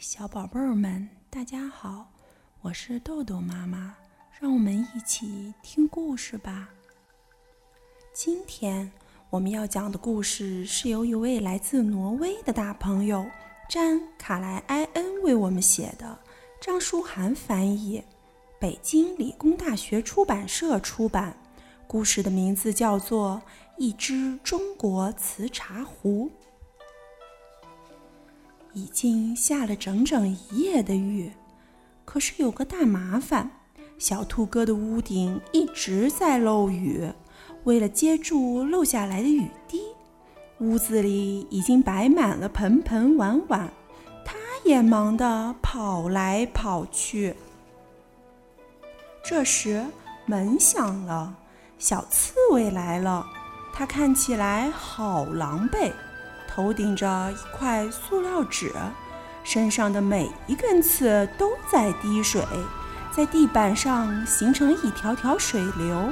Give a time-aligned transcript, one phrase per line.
[0.00, 2.10] 小宝贝儿们，大家好，
[2.60, 3.94] 我是豆豆妈妈，
[4.38, 6.68] 让我们一起听故事吧。
[8.12, 8.90] 今天
[9.30, 13.24] 我们要讲的故事是由一位来自挪威的大朋友
[13.68, 16.18] 詹卡莱埃恩为我们写的，
[16.60, 18.02] 张书涵翻译，
[18.58, 21.36] 北京理工大学出版社出版。
[21.86, 23.40] 故事的名字叫做
[23.78, 26.28] 《一只中国瓷茶壶》。
[28.76, 31.32] 已经下了整整一夜的雨，
[32.04, 33.50] 可是有个大麻烦，
[33.98, 37.10] 小兔哥的屋顶一直在漏雨。
[37.64, 39.80] 为了接住漏下来的雨滴，
[40.58, 43.72] 屋子里已经摆满了盆盆碗碗，
[44.26, 47.34] 他也忙得跑来跑去。
[49.24, 49.82] 这时
[50.26, 51.34] 门响了，
[51.78, 53.26] 小刺猬来了，
[53.72, 55.90] 它看起来好狼狈。
[56.56, 58.72] 头顶着一块塑料纸，
[59.44, 62.42] 身上的每一根刺都在滴水，
[63.12, 66.10] 在地板上形成一条条水流。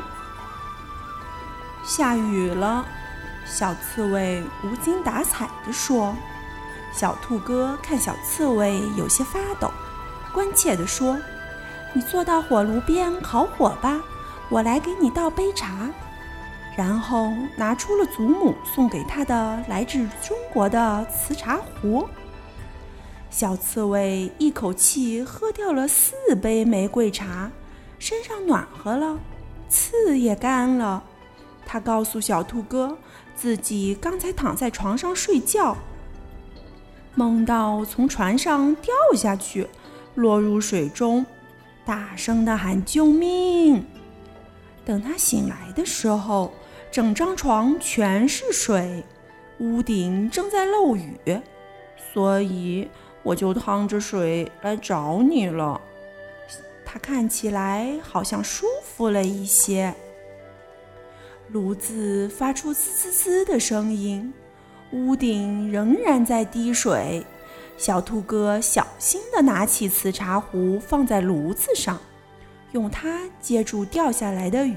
[1.82, 2.84] 下雨了，
[3.46, 6.14] 小刺猬无精打采地说。
[6.92, 9.70] 小兔哥看小刺猬有些发抖，
[10.30, 11.19] 关切地说
[11.94, 13.98] ：“你坐到火炉边烤火吧，
[14.50, 15.74] 我来给你倒杯茶。”
[16.77, 22.08] 然后拿出了祖母送给他的来自中国的瓷茶壶。
[23.31, 27.50] 小刺猬一口气喝掉了四杯玫瑰茶，
[27.98, 29.19] 身上暖和了，
[29.69, 31.03] 刺也干了。
[31.66, 32.97] 他告诉小兔哥，
[33.34, 35.77] 自己刚才躺在床上睡觉，
[37.14, 39.66] 梦到从船上掉下去，
[40.14, 41.25] 落入水中，
[41.84, 43.84] 大声地喊救命。
[44.84, 46.53] 等他醒来的时候，
[46.95, 49.03] 整张床全是水，
[49.59, 51.19] 屋顶正在漏雨，
[52.12, 52.89] 所以
[53.25, 55.81] 我就趟着水来找你了。
[56.84, 59.92] 他看起来好像舒服了一些。
[61.49, 64.33] 炉子发出滋滋滋的声音，
[64.93, 67.27] 屋顶仍然在滴水。
[67.77, 71.99] 小兔哥小心地拿起瓷茶壶放在炉子上，
[72.71, 74.77] 用它接住掉下来的雨。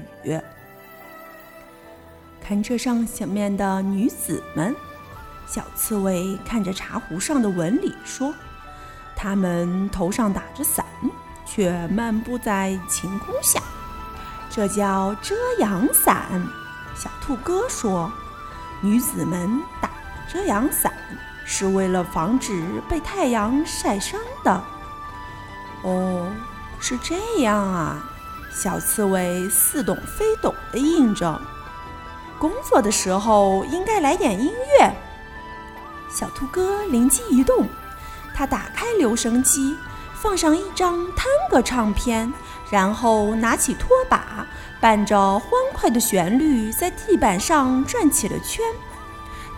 [2.48, 4.74] 看这上面的女子们，
[5.46, 8.34] 小刺猬看着茶壶上的纹理说
[9.14, 10.82] ：“她们头上打着伞，
[11.44, 13.60] 却漫步在晴空下，
[14.48, 16.42] 这叫遮阳伞。”
[16.96, 18.10] 小兔哥说
[18.80, 19.90] ：“女子们打
[20.26, 20.90] 遮阳伞
[21.44, 24.64] 是为了防止被太阳晒伤的。”
[25.84, 26.32] 哦，
[26.80, 28.02] 是这样啊！
[28.50, 31.38] 小刺猬似懂非懂地应着。
[32.38, 34.92] 工作的时候应该来点音乐。
[36.10, 37.66] 小兔哥灵机一动，
[38.34, 39.76] 他打开留声机，
[40.14, 42.32] 放上一张探戈唱片，
[42.70, 44.46] 然后拿起拖把，
[44.80, 48.64] 伴着欢快的旋律，在地板上转起了圈。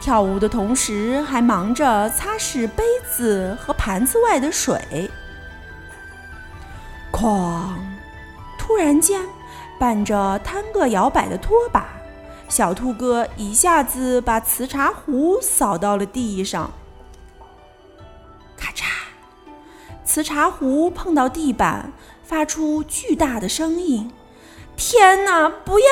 [0.00, 5.10] 跳舞的同时，还忙着擦拭杯子和盘子外的水。
[7.12, 7.74] 哐！
[8.58, 9.22] 突然间，
[9.78, 12.00] 伴着探戈摇摆的拖把。
[12.50, 16.69] 小兔哥一下子把瓷茶壶扫到了地上，
[18.56, 18.87] 咔嚓！
[20.05, 21.93] 瓷茶壶碰到地板，
[22.25, 24.11] 发出巨大的声音。
[24.77, 25.87] 天哪，不要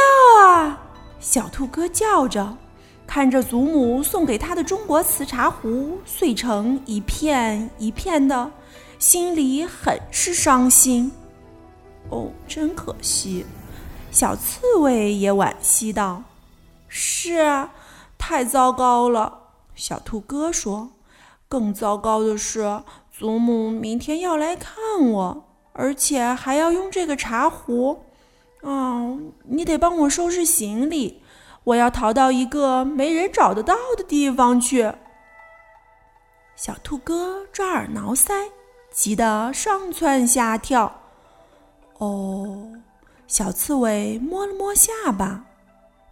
[0.44, 0.80] 啊！
[1.20, 2.56] 小兔哥叫着，
[3.06, 8.50] 看着祖母送给他的中国瓷茶壶碎成一片一片的，
[8.98, 11.12] 心里很是伤心。
[12.10, 13.46] 哦，真可惜！
[14.10, 16.24] 小刺猬也惋惜道。
[16.88, 17.72] 是啊，
[18.16, 19.50] 太糟糕了。
[19.74, 20.90] 小兔哥说
[21.48, 22.82] ：“更糟糕的是，
[23.12, 24.74] 祖母明天要来看
[25.08, 28.04] 我，而且还要用这个茶壶。
[28.62, 31.22] 哦，你得帮我收拾行李，
[31.64, 34.92] 我要逃到一个没人找得到的地方去。”
[36.56, 38.50] 小兔哥抓耳挠腮，
[38.90, 41.02] 急得上蹿下跳。
[41.98, 42.72] 哦，
[43.28, 45.44] 小刺猬摸了摸下巴。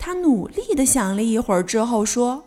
[0.07, 2.45] 他努力地想了一会儿之后说：“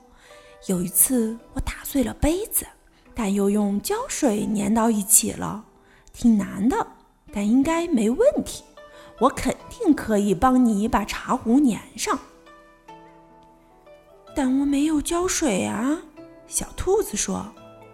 [0.68, 2.66] 有一次我打碎了杯子，
[3.14, 5.66] 但又用胶水粘到一起了，
[6.14, 6.88] 挺难的，
[7.34, 8.64] 但应该没问题。
[9.20, 12.18] 我肯定可以帮你把茶壶粘上。”
[14.34, 16.00] 但我没有胶水啊，
[16.48, 17.46] 小兔子说。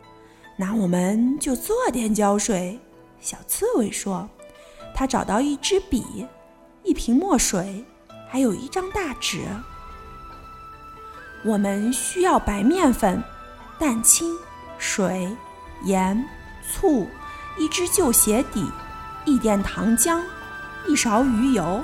[0.58, 2.80] “那我们就做点胶水。”
[3.20, 4.30] 小刺猬说。
[4.94, 6.28] 他找到一支笔，
[6.84, 7.84] 一瓶墨水。
[8.28, 9.46] 还有一张大纸。
[11.44, 13.24] 我们需要白面粉、
[13.78, 14.36] 蛋清、
[14.78, 15.36] 水、
[15.84, 16.28] 盐、
[16.68, 17.08] 醋、
[17.58, 18.70] 一只旧鞋底、
[19.26, 20.22] 一点糖浆、
[20.88, 21.84] 一勺鱼油，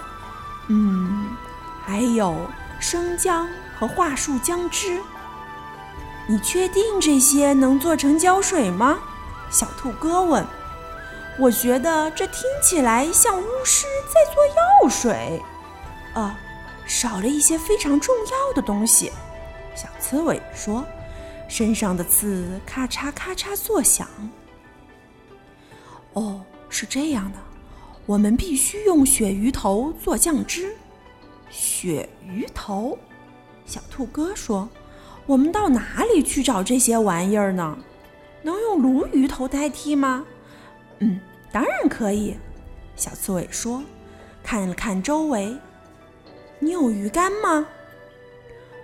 [0.68, 1.30] 嗯，
[1.86, 2.36] 还有
[2.80, 3.48] 生姜
[3.78, 5.00] 和桦树姜汁。
[6.28, 9.00] 你确定这些能做成胶水吗？
[9.50, 10.46] 小兔哥问。
[11.38, 15.44] 我觉得这听起来像巫师在做药水。
[16.14, 16.40] 啊，
[16.86, 19.12] 少了一些非常重要的东西。
[19.76, 20.86] 小刺猬说，
[21.48, 24.08] 身上的刺咔嚓咔嚓作响。
[26.14, 27.38] 哦，是这样的，
[28.06, 30.76] 我们必须用鳕鱼头做酱汁。
[31.50, 32.98] 鳕鱼头，
[33.66, 34.68] 小兔哥说。
[35.28, 37.78] 我们到哪里去找这些玩意儿呢？
[38.42, 40.26] 能用鲈鱼头代替吗？
[41.00, 41.22] 嗯，
[41.52, 42.36] 当然可以。
[42.96, 43.84] 小刺猬说，
[44.44, 45.56] 看了看周围，
[46.64, 47.66] 你有鱼竿吗？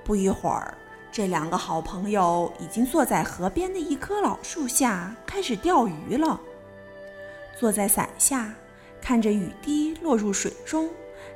[0.04, 0.76] 不一会儿，
[1.12, 6.42] 这两个好朋友已经坐在河边的一棵老树下，开始钓鱼了。
[7.56, 8.52] 坐在伞下，
[9.00, 10.90] 看着雨滴落入水中，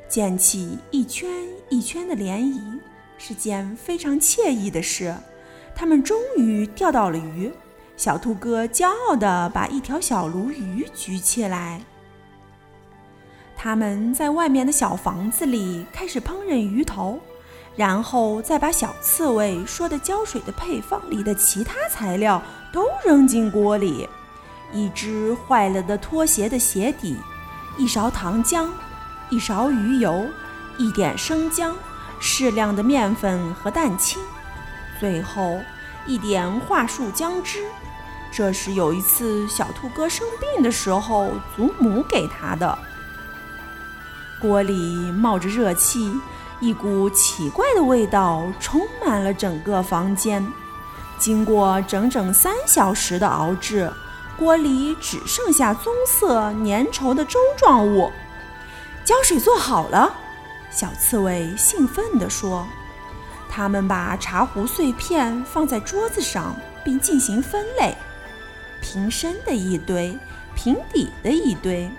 [0.09, 1.29] 溅起一圈
[1.69, 2.59] 一圈的涟漪。
[3.19, 5.15] 是件非常惬意的事，
[5.75, 7.51] 他们终于钓到了鱼。
[7.95, 11.83] 小兔哥骄傲地把一条小鲈鱼举起来。
[13.63, 17.19] 他们在外面的小房子里开始烹饪鱼头，
[17.75, 22.41] 然后再把小刺猬说的胶水的配方里的其他材料
[22.73, 24.09] 都扔进锅里：
[24.73, 27.15] 一只坏了的拖鞋的鞋底，
[27.77, 28.67] 一勺糖浆，
[29.29, 30.25] 一勺鱼油，
[30.79, 31.75] 一点生姜。
[32.19, 34.19] 适量的面粉和蛋清，
[34.99, 35.59] 最后
[36.07, 37.63] 一点桦树姜汁。
[38.31, 42.75] 这是有一次小兔哥生病的时候，祖母给他的。
[44.41, 44.73] 锅里
[45.11, 46.11] 冒着热气，
[46.59, 50.45] 一股奇怪的味道充满了整个房间。
[51.19, 53.91] 经过整整三小时的熬制，
[54.37, 58.11] 锅里只剩下棕色粘稠的粥状物。
[59.05, 60.11] 胶水做好了。
[60.71, 62.67] 小刺猬兴奋地说
[63.49, 67.95] ：“他们把茶壶碎片放在桌子上，并进行分类，
[68.81, 70.17] 瓶身的一堆，
[70.55, 71.91] 瓶底的一堆。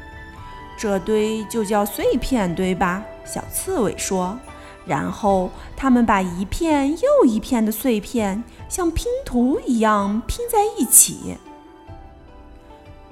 [0.77, 4.39] 这堆就叫碎片堆吧。”小刺猬说。
[4.85, 11.37] 然后他们把一片又一片的碎片像拼图一样拼在一起。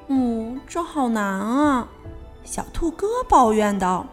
[0.08, 1.86] 嗯，这好难啊！
[2.44, 4.04] 小兔哥抱怨道。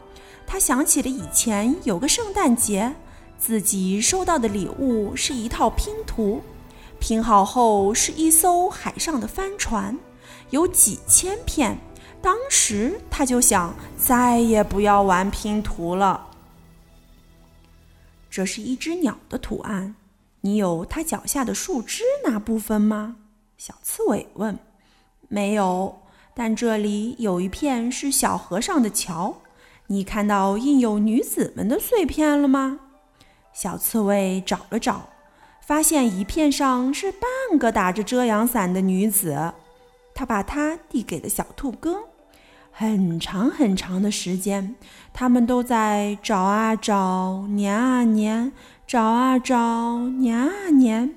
[0.45, 2.93] 他想起了以前有个圣诞节，
[3.39, 6.43] 自己收到的礼物是一套拼图，
[6.99, 9.97] 拼好后是一艘海上的帆船，
[10.51, 11.79] 有几千片。
[12.21, 16.27] 当时他就想再也不要玩拼图了。
[18.29, 19.95] 这是一只鸟的图案，
[20.41, 23.15] 你有它脚下的树枝那部分吗？
[23.57, 24.57] 小刺猬问。
[25.29, 26.03] 没有，
[26.33, 29.41] 但这里有一片是小河上的桥。
[29.87, 32.79] 你看到印有女子们的碎片了吗？
[33.53, 35.09] 小刺猬找了找，
[35.65, 39.53] 发现一片上是半个打着遮阳伞的女子。
[40.17, 41.99] 他把它递给了小兔哥。
[42.71, 44.75] 很长很长的时间，
[45.13, 48.51] 他们都在找啊找，粘啊粘，
[48.87, 49.55] 找啊找，
[50.23, 50.51] 粘啊
[50.83, 51.07] 粘。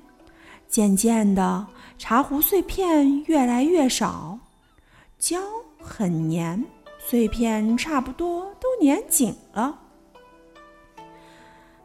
[0.67, 1.65] 渐渐的，
[1.97, 4.37] 茶壶碎片越来越少，
[5.17, 5.39] 胶
[5.79, 6.63] 很粘。
[6.99, 9.79] 碎片差不多都粘紧了，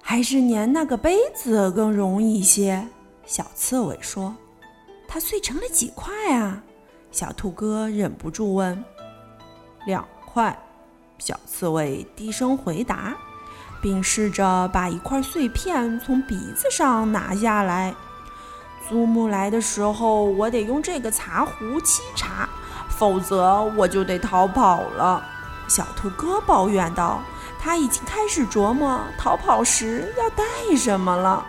[0.03, 2.87] 还是粘那个杯子更容易些。
[3.25, 4.37] 小刺猬说
[5.09, 6.63] ：“它碎成了几块啊？”
[7.17, 8.85] 小兔哥忍不住问。
[9.89, 10.55] “两块。”
[11.19, 13.17] 小刺猬低声回答，
[13.81, 17.95] 并试着把一块碎片从鼻子上拿下来。
[18.87, 22.47] 祖母来的时候，我得用这个茶壶沏茶。
[22.91, 25.25] 否则我就得逃跑了，
[25.69, 27.23] 小兔哥抱怨道。
[27.59, 30.45] 他已经开始琢磨逃跑时要带
[30.77, 31.45] 什么了。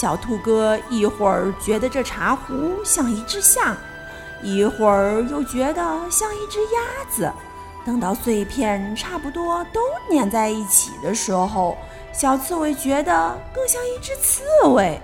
[0.00, 3.76] 小兔哥一会儿觉得这茶壶像一只象，
[4.42, 7.30] 一会儿又觉得像一只鸭子。
[7.84, 11.76] 等到碎片差不多都粘在一起的时候，
[12.14, 14.98] 小刺猬觉得更像一只刺猬。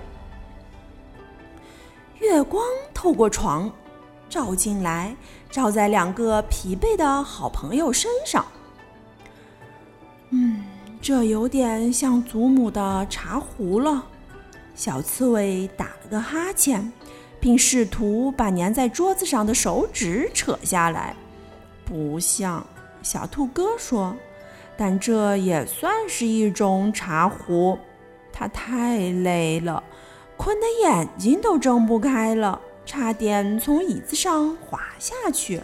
[2.18, 3.70] 月光透过床。
[4.30, 5.14] 照进来，
[5.50, 8.46] 照在两个疲惫的好朋友身上。
[10.30, 10.64] 嗯，
[11.02, 14.02] 这有点像祖母的茶壶了。
[14.76, 16.92] 小刺猬打了个哈欠，
[17.40, 21.16] 并试图把粘在桌子上的手指扯下来。
[21.84, 22.64] 不像，
[23.02, 24.14] 小兔哥说，
[24.76, 27.78] 但这也算是一种茶壶。
[28.30, 29.82] 它太累了，
[30.36, 32.60] 困得眼睛都睁不开了。
[32.84, 35.60] 差点从椅子上滑下去。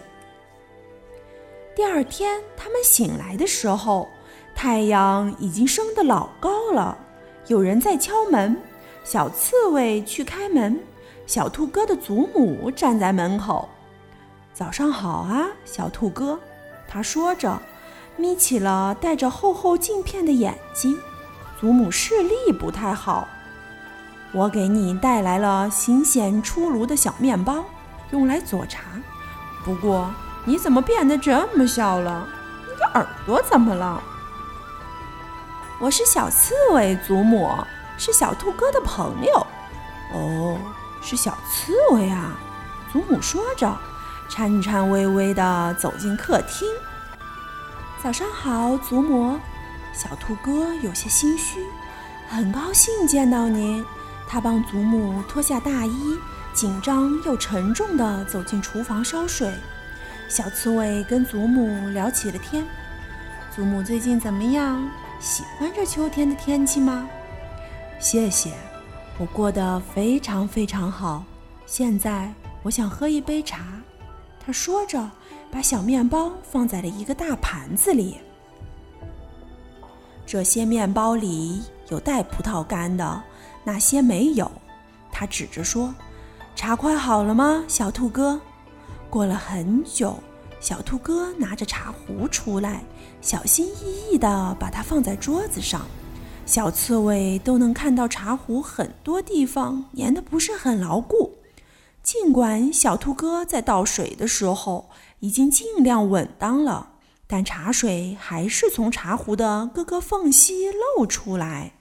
[1.73, 4.09] 第二天，他们醒来的时候，
[4.53, 6.97] 太阳已经升得老高了。
[7.47, 8.57] 有人在敲门，
[9.03, 10.79] 小刺猬去开门。
[11.25, 13.69] 小兔哥的祖母站在门口。
[14.53, 16.39] 早上好啊，小兔哥，
[16.87, 17.59] 他说着，
[18.17, 20.97] 眯起了带着厚厚镜片的眼睛。
[21.59, 23.27] 祖母视力不太好。
[24.33, 27.63] 我给你带来了新鲜出炉的小面包，
[28.11, 28.81] 用来佐茶。
[29.63, 30.11] 不过，
[30.43, 32.27] 你怎么变得这么小了？
[32.67, 34.01] 你的耳朵怎么了？
[35.79, 37.49] 我是小刺猬，祖母
[37.97, 39.47] 是小兔哥的朋友。
[40.13, 40.57] 哦，
[41.01, 42.37] 是小刺猬啊！
[42.91, 43.75] 祖母说着，
[44.29, 46.67] 颤颤巍巍地走进客厅。
[48.01, 49.39] 早上好，祖母。
[49.93, 51.65] 小兔哥有些心虚，
[52.27, 53.83] 很高兴见到您。
[54.27, 56.17] 他帮祖母脱下大衣，
[56.53, 59.53] 紧张又沉重地走进厨房烧水。
[60.27, 62.65] 小刺猬跟祖母聊起了天
[63.55, 64.89] ：“祖母最近怎么样？
[65.19, 67.07] 喜欢这秋天的天气吗
[68.03, 68.51] ？”“谢谢，
[69.17, 71.23] 我过得非常非常好。
[71.65, 72.29] 现在
[72.61, 73.81] 我想喝一杯茶。”
[74.45, 75.09] 他说着，
[75.49, 78.17] 把小面包放在了一个大盘子里。
[80.25, 83.23] 这些面包里有带葡萄干的。
[83.63, 84.51] 那些没有，
[85.09, 85.95] 他指着说
[86.57, 88.37] ：“茶快好了吗，小兔哥？”
[89.09, 90.19] 过了很久，
[90.59, 92.83] 小兔哥拿着茶壶出来，
[93.21, 95.87] 小心翼翼地把它放在桌子上。
[96.45, 101.37] 小刺猬都能看到茶壶很多地方粘的不是很牢固。
[102.03, 106.89] 尽管小兔哥在倒水的时候已经尽量稳当了，
[107.25, 111.73] 但茶水还是从茶壶的各个缝隙漏出来。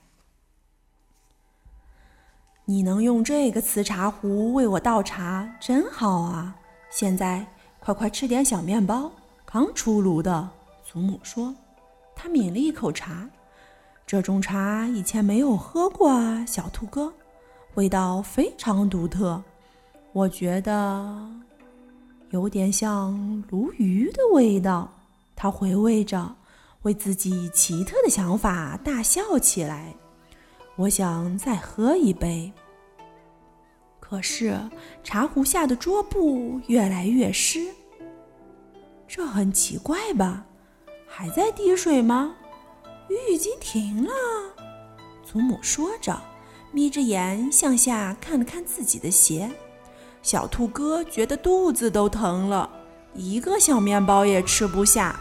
[2.67, 6.57] 你能用这个瓷茶壶为我倒茶，真好啊！
[6.89, 7.45] 现在
[7.81, 9.11] 快快吃点小面包，
[9.45, 10.49] 刚出炉的。
[10.85, 11.55] 祖母说。
[12.15, 13.29] 她抿了一口茶，
[14.13, 17.11] 这种茶以前没有喝过啊，小兔哥，
[17.77, 19.43] 味道非常独特。
[20.13, 21.31] 我觉得
[22.29, 24.93] 有点像鲈鱼的味道。
[25.35, 26.37] 他回味着，
[26.83, 29.95] 为自己奇特的想法大笑起来。
[30.77, 32.53] 我想再喝一杯，
[33.99, 34.61] 可是
[35.03, 37.67] 茶壶下的桌布越来越湿，
[39.09, 40.45] 这很奇怪吧？
[41.09, 42.37] 还在滴水吗？
[43.13, 44.13] 雨已经停了。
[45.23, 46.19] 祖母说着，
[46.71, 49.51] 眯着眼向下看了看自己的鞋。
[50.23, 52.71] 小兔哥觉得肚子都疼了，
[53.15, 55.19] 一个小面包也吃不下。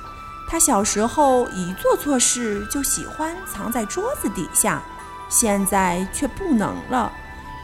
[0.47, 4.81] 他小时候一做错事就喜欢藏在桌子底下。
[5.29, 7.09] 现在却不能了，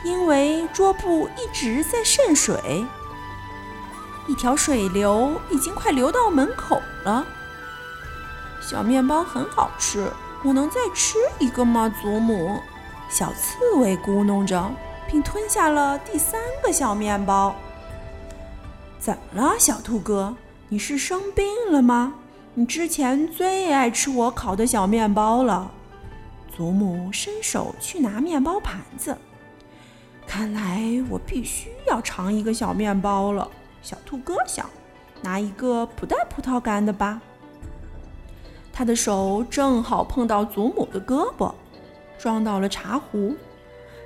[0.05, 2.85] 因为桌布一直在渗水，
[4.25, 7.25] 一条水流已经快流到门口了。
[8.69, 10.11] 小面包很好吃，
[10.43, 12.59] 我能再吃一个吗，祖母？
[13.07, 14.69] 小刺猬咕哝着，
[15.07, 17.55] 并吞下了第三个小面包。
[18.99, 20.35] 怎么了，小兔哥？
[20.67, 22.15] 你是生病了吗？
[22.55, 25.71] 你之前最爱吃我烤的小面包了。
[26.53, 29.17] 祖母伸手去拿面包盘子，
[30.27, 33.49] 看来我必须要尝一个小面包了。
[33.81, 34.69] 小兔哥想，
[35.21, 37.21] 拿一个不带葡萄干的吧。
[38.77, 41.51] 他的手正好碰到祖母的胳膊，
[42.15, 43.35] 撞到了茶壶，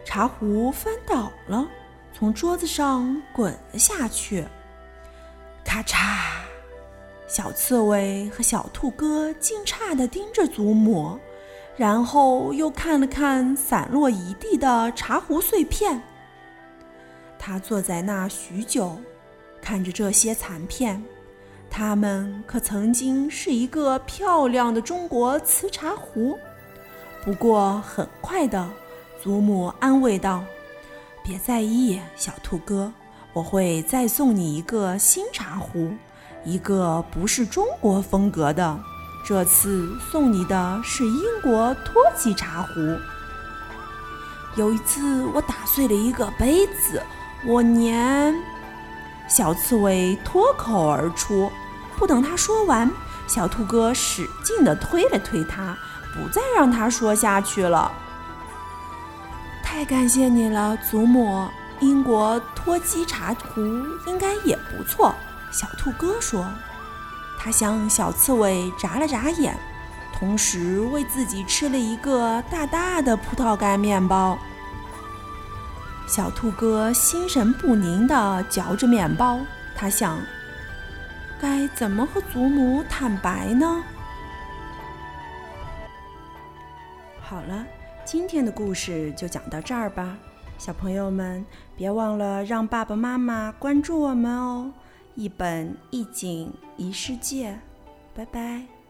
[0.05, 1.67] 茶壶翻倒了，
[2.13, 4.45] 从桌子上滚了下去。
[5.65, 6.21] 咔嚓！
[7.27, 11.19] 小刺猬和小兔哥惊诧地盯着祖母。
[11.75, 16.01] 然后又看了看散落一地的茶壶碎片。
[17.37, 18.97] 他坐在那许久，
[19.61, 21.03] 看着这些残片。
[21.71, 26.37] 它们可曾经是一个漂亮的中国瓷茶壶。
[27.23, 28.69] 不过很快的，
[29.23, 30.43] 祖母安慰道
[31.23, 32.91] ：“别在意，小兔哥，
[33.31, 35.93] 我会再送你一个新茶壶，
[36.43, 38.77] 一个不是中国风格的。”
[39.23, 42.99] 这次送你的是英国托吉茶壶。
[44.57, 47.01] 有一次，我打碎了一个杯子，
[47.45, 48.35] 我年
[49.29, 51.49] 小刺猬脱口而出。
[52.01, 52.89] 不等他说完，
[53.27, 55.77] 小兔哥使劲地推了推他，
[56.15, 57.91] 不再让他说下去了。
[59.61, 61.47] 太感谢你了，祖母。
[61.79, 63.61] 英国脱机茶壶
[64.07, 65.13] 应该也不错，
[65.51, 66.43] 小兔哥说。
[67.37, 69.55] 他向小刺猬眨了眨眼，
[70.11, 74.39] 同时为自己吃了一个大大的葡萄干面包。
[76.07, 79.39] 小兔哥心神不宁地嚼着面包，
[79.75, 80.19] 他想：
[81.41, 83.83] 该怎么和祖母坦白呢？
[87.19, 87.65] 好了，
[88.05, 90.15] 今天的故事就讲到这儿吧。
[90.59, 91.43] 小朋友们，
[91.75, 94.71] 别忘了让爸爸妈妈关注我们哦！
[95.15, 97.57] 一本一景一世界，
[98.13, 98.80] 拜拜。